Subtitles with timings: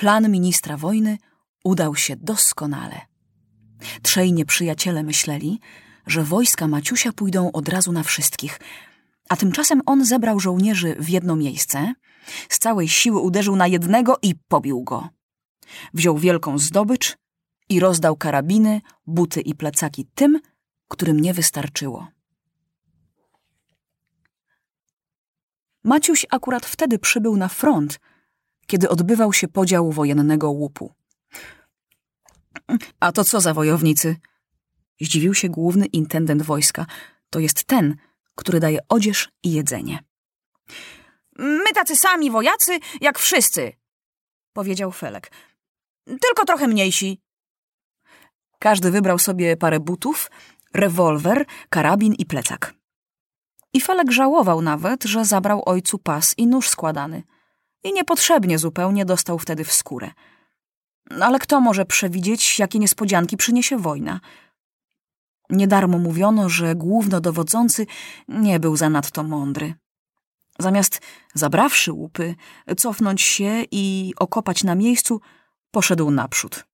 [0.00, 1.18] Plan ministra wojny
[1.64, 3.00] udał się doskonale.
[4.02, 5.60] Trzej nieprzyjaciele myśleli,
[6.06, 8.60] że wojska Maciusia pójdą od razu na wszystkich,
[9.28, 11.94] a tymczasem on zebrał żołnierzy w jedno miejsce,
[12.48, 15.08] z całej siły uderzył na jednego i pobił go.
[15.94, 17.16] Wziął wielką zdobycz
[17.68, 20.40] i rozdał karabiny, buty i plecaki tym,
[20.88, 22.08] którym nie wystarczyło.
[25.84, 28.00] Maciuś akurat wtedy przybył na front,
[28.70, 30.94] kiedy odbywał się podział wojennego łupu.
[33.00, 34.16] A to co za wojownicy?
[35.00, 36.86] Zdziwił się główny intendent wojska.
[37.30, 37.96] To jest ten,
[38.34, 39.98] który daje odzież i jedzenie.
[41.38, 43.72] My tacy sami wojacy, jak wszyscy,
[44.52, 45.32] powiedział Felek.
[46.04, 47.20] Tylko trochę mniejsi.
[48.58, 50.30] Każdy wybrał sobie parę butów,
[50.74, 52.74] rewolwer, karabin i plecak.
[53.72, 57.22] I Felek żałował nawet, że zabrał ojcu pas i nóż składany.
[57.84, 60.10] I niepotrzebnie zupełnie dostał wtedy w skórę.
[61.20, 64.20] Ale kto może przewidzieć, jakie niespodzianki przyniesie wojna?
[65.50, 67.86] Niedarmo mówiono, że głównodowodzący
[68.28, 69.74] nie był zanadto mądry.
[70.58, 71.00] Zamiast
[71.34, 72.34] zabrawszy łupy,
[72.76, 75.20] cofnąć się i okopać na miejscu,
[75.70, 76.64] poszedł naprzód.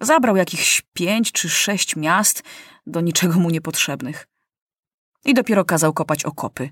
[0.00, 2.42] Zabrał jakichś pięć czy sześć miast,
[2.86, 4.28] do niczego mu niepotrzebnych.
[5.24, 6.70] I dopiero kazał kopać okopy.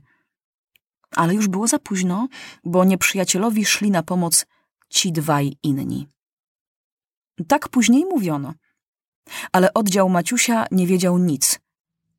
[1.16, 2.28] Ale już było za późno,
[2.64, 4.46] bo nieprzyjacielowi szli na pomoc
[4.88, 6.08] ci dwaj inni.
[7.48, 8.54] Tak później mówiono.
[9.52, 11.60] Ale oddział Maciusia nie wiedział nic,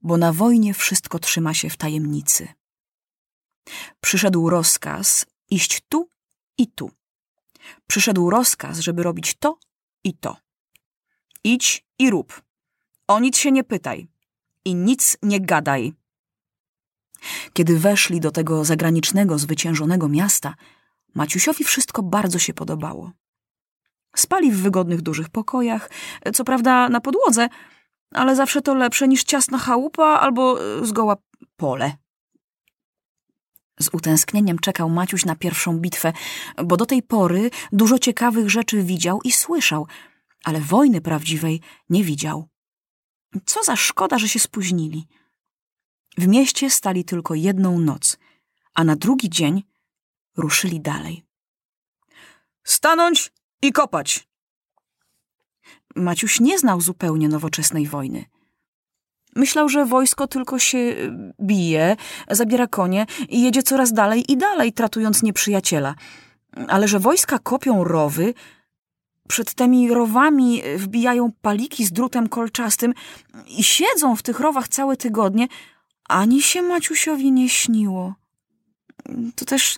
[0.02, 2.48] bo na wojnie wszystko trzyma się w tajemnicy.
[4.02, 6.10] Przyszedł rozkaz iść tu
[6.58, 6.92] i tu.
[7.88, 9.58] Przyszedł rozkaz, żeby robić to
[10.04, 10.38] i to.
[11.44, 12.44] Idź i rób.
[13.08, 14.08] O nic się nie pytaj
[14.66, 15.94] i nic nie gadaj.
[17.54, 20.56] Kiedy weszli do tego zagranicznego, zwyciężonego miasta,
[21.16, 23.12] Maciusiowi wszystko bardzo się podobało.
[24.16, 25.90] Spali w wygodnych, dużych pokojach,
[26.34, 27.50] co prawda na podłodze,
[28.12, 31.16] ale zawsze to lepsze niż ciasna chałupa albo zgoła
[31.56, 31.98] pole.
[33.80, 36.14] Z utęsknieniem czekał Maciuś na pierwszą bitwę,
[36.66, 39.88] bo do tej pory dużo ciekawych rzeczy widział i słyszał,
[40.44, 42.50] ale wojny prawdziwej nie widział.
[43.46, 45.08] Co za szkoda, że się spóźnili.
[46.18, 48.18] W mieście stali tylko jedną noc,
[48.74, 49.64] a na drugi dzień
[50.38, 51.24] ruszyli dalej.
[52.64, 53.32] Stanąć
[53.62, 54.28] i kopać!
[55.96, 58.26] Maciuś nie znał zupełnie nowoczesnej wojny.
[59.36, 61.96] Myślał, że wojsko tylko się y, bije,
[62.30, 65.96] zabiera konie i jedzie coraz dalej i dalej, tratując nieprzyjaciela.
[66.68, 68.34] Ale że wojska kopią rowy,
[69.28, 72.94] przed tymi rowami wbijają paliki z drutem kolczastym
[73.48, 75.48] i siedzą w tych rowach całe tygodnie,
[76.10, 78.14] ani się Maciusiowi nie śniło.
[79.36, 79.78] To też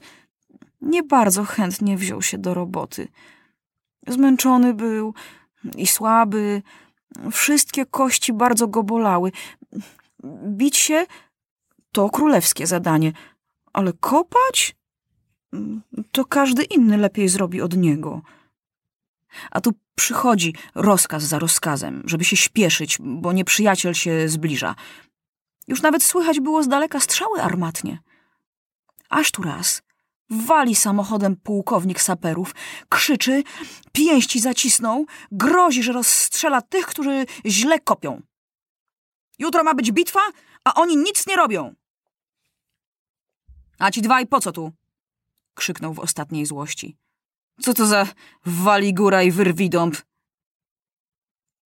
[0.82, 3.08] nie bardzo chętnie wziął się do roboty.
[4.08, 5.14] Zmęczony był
[5.78, 6.62] i słaby,
[7.32, 9.32] Wszystkie kości bardzo go bolały.
[10.48, 11.06] Bić się
[11.92, 13.12] to królewskie zadanie,
[13.74, 14.76] ale kopać
[16.12, 18.22] to każdy inny lepiej zrobi od niego.
[19.52, 24.76] A tu przychodzi rozkaz za rozkazem, żeby się śpieszyć, bo nieprzyjaciel się zbliża.
[25.68, 28.00] Już nawet słychać było z daleka strzały armatnie.
[29.10, 29.82] Aż tu raz
[30.30, 32.56] Wali samochodem pułkownik saperów,
[32.90, 33.44] krzyczy,
[33.92, 38.22] pięści zacisnął, grozi, że rozstrzela tych, którzy źle kopią.
[39.40, 40.20] Jutro ma być bitwa,
[40.64, 41.76] a oni nic nie robią.
[43.80, 44.72] A ci dwaj po co tu?
[45.54, 46.98] krzyknął w ostatniej złości.
[47.62, 48.08] Co to za
[48.46, 49.96] wali góra i wyrwi dąb?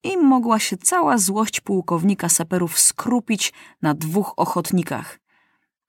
[0.03, 5.19] I mogła się cała złość pułkownika saperów skrupić na dwóch ochotnikach.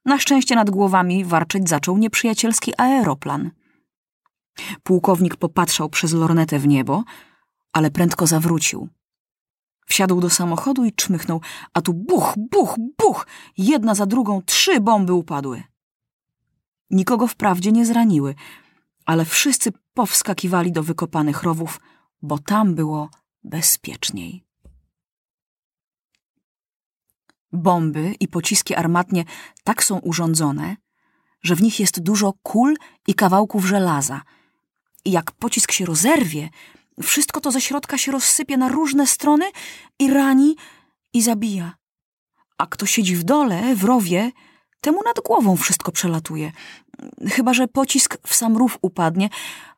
[0.04, 3.50] Na szczęście nad głowami warczeć zaczął nieprzyjacielski aeroplan.
[4.82, 7.04] Pułkownik popatrzał przez lornetę w niebo,
[7.72, 8.88] ale prędko zawrócił.
[9.86, 11.40] Wsiadł do samochodu i czmychnął,
[11.74, 13.26] a tu buch, buch, buch!
[13.58, 15.62] Jedna za drugą trzy bomby upadły.
[16.90, 18.34] Nikogo wprawdzie nie zraniły,
[19.06, 21.80] ale wszyscy powskakiwali do wykopanych rowów,
[22.22, 23.10] bo tam było
[23.44, 24.44] bezpieczniej.
[27.52, 29.24] Bomby i pociski armatnie
[29.64, 30.76] tak są urządzone,
[31.42, 32.76] że w nich jest dużo kul
[33.06, 34.22] i kawałków żelaza.
[35.04, 36.48] I jak pocisk się rozerwie,
[37.02, 39.50] wszystko to ze środka się rozsypie na różne strony
[39.98, 40.56] i rani
[41.12, 41.74] i zabija.
[42.58, 44.32] A kto siedzi w dole, w rowie,
[44.80, 46.52] temu nad głową wszystko przelatuje.
[47.28, 49.28] Chyba, że pocisk w sam rów upadnie,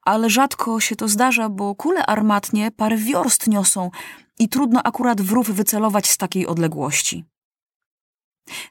[0.03, 3.91] ale rzadko się to zdarza, bo kule armatnie parę wiorst niosą
[4.39, 7.25] i trudno akurat w rów wycelować z takiej odległości.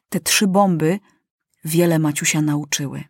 [0.09, 0.99] Te trzy bomby
[1.65, 3.03] wiele Maciusia nauczyły.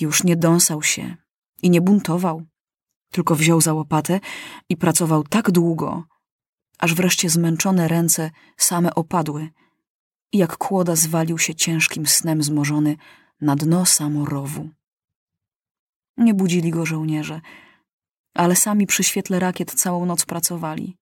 [0.00, 1.16] Już nie dąsał się
[1.62, 2.42] i nie buntował.
[3.10, 4.20] tylko wziął za łopatę
[4.68, 6.04] i pracował tak długo,
[6.78, 9.48] aż wreszcie zmęczone ręce same opadły
[10.32, 12.96] i jak kłoda zwalił się ciężkim snem zmorzony
[13.42, 14.70] na dno samorowu.
[16.16, 17.40] Nie budzili go żołnierze,
[18.34, 20.98] ale sami przy świetle rakiet całą noc pracowali,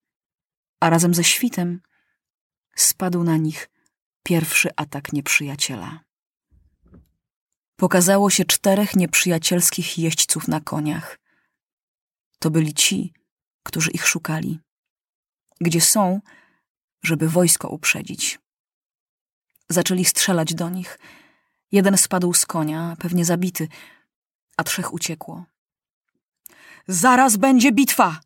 [0.80, 1.80] a razem ze świtem
[2.76, 3.70] spadł na nich
[4.22, 6.00] pierwszy atak nieprzyjaciela.
[7.76, 11.18] Pokazało się czterech nieprzyjacielskich jeźdźców na koniach.
[12.38, 13.14] To byli ci,
[13.62, 14.60] którzy ich szukali.
[15.60, 16.20] Gdzie są,
[17.02, 18.38] żeby wojsko uprzedzić.
[19.68, 20.98] Zaczęli strzelać do nich.
[21.72, 23.68] Jeden spadł z konia, pewnie zabity,
[24.56, 25.44] a trzech uciekło.
[26.88, 28.20] Zaraz będzie bitwa!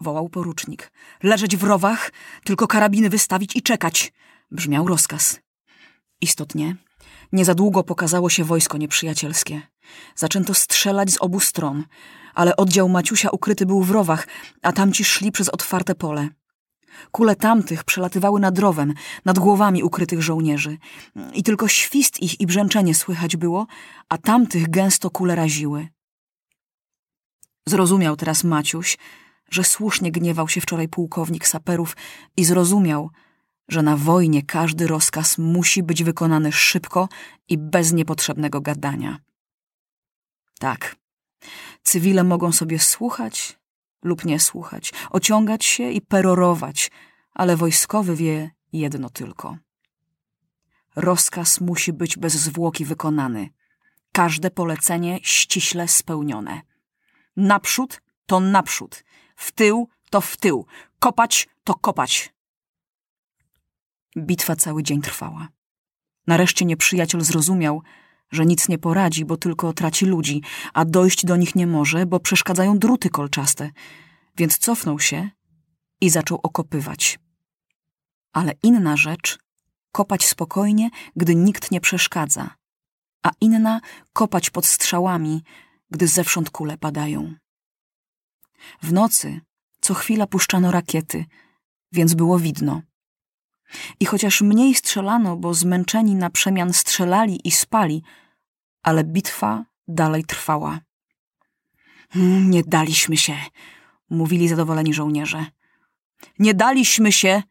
[0.00, 0.92] wołał porucznik.
[1.22, 2.12] Leżeć w rowach,
[2.44, 4.12] tylko karabiny wystawić i czekać.
[4.50, 5.40] Brzmiał rozkaz.
[6.20, 6.76] Istotnie,
[7.32, 9.62] nie za długo pokazało się wojsko nieprzyjacielskie.
[10.14, 11.84] Zaczęto strzelać z obu stron,
[12.34, 14.28] ale oddział Maciusia ukryty był w rowach,
[14.62, 16.28] a tamci szli przez otwarte pole.
[17.10, 18.94] Kule tamtych przelatywały nad rowem,
[19.24, 20.78] nad głowami ukrytych żołnierzy.
[21.34, 23.66] I tylko świst ich i brzęczenie słychać było,
[24.08, 25.88] a tamtych gęsto kule raziły.
[27.66, 28.98] Zrozumiał teraz Maciuś,
[29.50, 31.96] że słusznie gniewał się wczoraj pułkownik saperów
[32.36, 33.10] i zrozumiał,
[33.68, 37.08] że na wojnie każdy rozkaz musi być wykonany szybko
[37.48, 39.18] i bez niepotrzebnego gadania.
[40.58, 40.96] Tak,
[41.82, 43.61] cywile mogą sobie słuchać
[44.02, 46.90] lub nie słuchać, ociągać się i perorować,
[47.34, 49.56] ale wojskowy wie jedno tylko.
[50.96, 53.50] Rozkaz musi być bez zwłoki wykonany,
[54.12, 56.62] każde polecenie ściśle spełnione.
[57.36, 59.04] Naprzód to naprzód,
[59.36, 60.66] w tył to w tył,
[60.98, 62.34] kopać to kopać.
[64.16, 65.48] Bitwa cały dzień trwała.
[66.26, 67.82] Nareszcie nieprzyjaciel zrozumiał,
[68.32, 70.42] że nic nie poradzi, bo tylko traci ludzi,
[70.74, 73.70] a dojść do nich nie może, bo przeszkadzają druty kolczaste.
[74.36, 75.30] Więc cofnął się
[76.00, 77.18] i zaczął okopywać.
[78.32, 79.38] Ale inna rzecz
[79.92, 82.54] kopać spokojnie, gdy nikt nie przeszkadza,
[83.22, 83.80] a inna
[84.12, 85.42] kopać pod strzałami,
[85.90, 87.34] gdy zewsząd kule padają.
[88.82, 89.40] W nocy
[89.80, 91.24] co chwila puszczano rakiety,
[91.92, 92.82] więc było widno.
[94.00, 98.02] I chociaż mniej strzelano, bo zmęczeni na przemian strzelali i spali,
[98.82, 100.80] ale bitwa dalej trwała.
[102.10, 103.36] Hmm, nie daliśmy się,
[104.10, 105.46] mówili zadowoleni żołnierze.
[106.38, 107.42] Nie daliśmy się,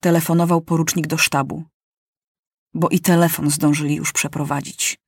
[0.00, 1.64] telefonował porucznik do sztabu,
[2.74, 5.00] bo i telefon zdążyli już przeprowadzić.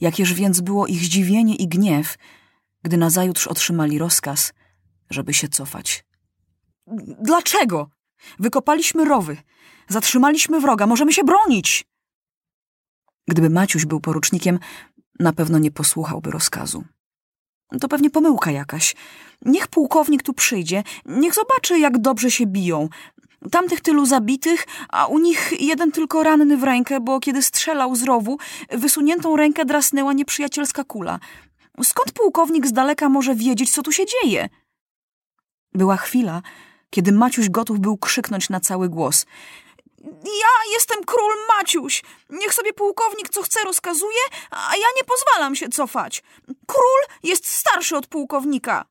[0.00, 2.16] Jakież więc było ich zdziwienie i gniew,
[2.82, 4.52] gdy nazajutrz otrzymali rozkaz,
[5.10, 6.04] żeby się cofać.
[7.22, 7.90] Dlaczego?
[8.38, 9.36] Wykopaliśmy rowy.
[9.88, 10.86] Zatrzymaliśmy wroga.
[10.86, 11.84] Możemy się bronić.
[13.28, 14.58] Gdyby Maciuś był porucznikiem,
[15.18, 16.84] na pewno nie posłuchałby rozkazu.
[17.80, 18.96] To pewnie pomyłka jakaś.
[19.44, 22.88] Niech pułkownik tu przyjdzie, niech zobaczy, jak dobrze się biją.
[23.50, 28.02] Tamtych tylu zabitych, a u nich jeden tylko ranny w rękę, bo kiedy strzelał z
[28.02, 28.38] rowu,
[28.70, 31.18] wysuniętą rękę drasnęła nieprzyjacielska kula.
[31.82, 34.48] Skąd pułkownik z daleka może wiedzieć, co tu się dzieje?
[35.72, 36.42] Była chwila,
[36.90, 39.26] kiedy Maciuś gotów był krzyknąć na cały głos.
[40.24, 42.02] Ja jestem król Maciuś.
[42.30, 44.20] Niech sobie pułkownik co chce rozkazuje,
[44.50, 46.22] a ja nie pozwalam się cofać.
[46.66, 48.84] Król jest starszy od pułkownika.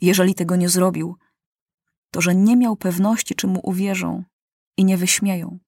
[0.00, 1.16] Jeżeli tego nie zrobił,
[2.10, 4.24] to że nie miał pewności, czy mu uwierzą
[4.76, 5.58] i nie wyśmieją.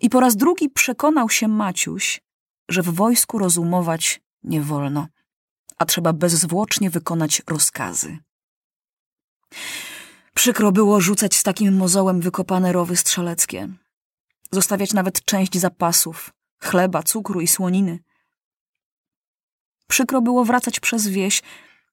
[0.00, 2.20] I po raz drugi przekonał się Maciuś,
[2.68, 5.06] że w wojsku rozumować nie wolno,
[5.78, 8.18] a trzeba bezzwłocznie wykonać rozkazy.
[10.34, 13.68] Przykro było rzucać z takim mozołem wykopane rowy strzeleckie,
[14.50, 16.32] zostawiać nawet część zapasów,
[16.62, 17.98] chleba, cukru i słoniny.
[19.88, 21.42] Przykro było wracać przez wieś,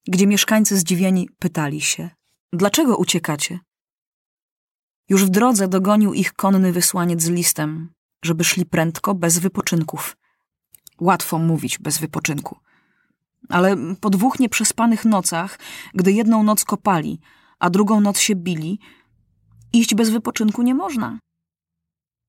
[0.08, 2.10] gdzie mieszkańcy zdziwieni pytali się,
[2.54, 3.60] dlaczego uciekacie?
[5.10, 10.18] Już w drodze dogonił ich konny wysłaniec z listem, żeby szli prędko, bez wypoczynków.
[11.00, 12.60] Łatwo mówić bez wypoczynku.
[13.50, 15.60] Ale po dwóch nieprzespanych nocach,
[15.94, 17.20] gdy jedną noc kopali,
[17.60, 18.80] a drugą noc się bili,
[19.74, 21.20] iść bez wypoczynku nie można.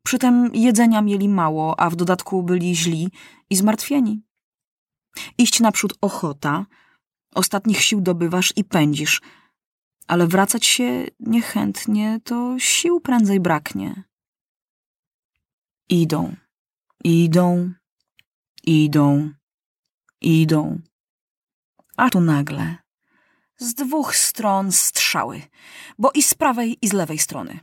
[0.07, 3.11] Przytem jedzenia mieli mało, a w dodatku byli źli
[3.51, 4.23] i zmartwieni.
[5.39, 6.67] Iść naprzód ochota,
[7.35, 9.21] ostatnich sił dobywasz i pędzisz,
[10.07, 14.05] ale wracać się niechętnie, to sił prędzej braknie.
[15.89, 16.37] Idą,
[17.05, 17.73] idą,
[18.63, 19.31] idą,
[20.21, 20.81] idą.
[21.97, 22.90] A tu nagle
[23.61, 25.43] z dwóch stron strzały,
[25.99, 27.61] bo i z prawej, i z lewej strony.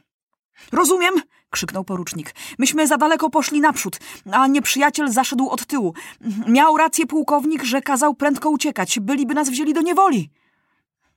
[0.72, 1.13] Rozumiem,
[1.50, 2.36] krzyknął porucznik.
[2.60, 4.00] Myśmy za daleko poszli naprzód,
[4.32, 5.94] a nieprzyjaciel zaszedł od tyłu.
[6.48, 9.00] Miał rację pułkownik, że kazał prędko uciekać.
[9.00, 10.30] Byliby nas wzięli do niewoli.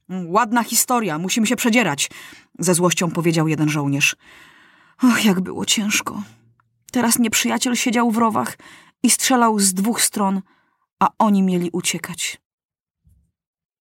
[0.09, 2.11] Ładna historia, musimy się przedzierać,
[2.59, 4.17] ze złością powiedział jeden żołnierz.
[5.03, 6.23] Och, jak było ciężko.
[6.93, 8.59] Teraz nieprzyjaciel siedział w rowach
[9.03, 10.43] i strzelał z dwóch stron,
[10.99, 12.41] a oni mieli uciekać.